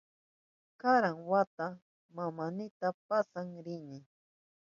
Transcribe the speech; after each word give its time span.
Karan 0.81 1.17
wata 1.29 1.67
mamaynita 2.15 2.87
pasyak 3.07 3.49
rini. 3.65 3.99